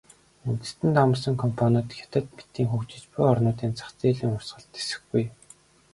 [0.49, 5.23] Үндэстэн дамнасан компаниуд Хятад мэтийн хөгжиж буй орнуудын зах зээлийн урсгалд тэсэхгүй.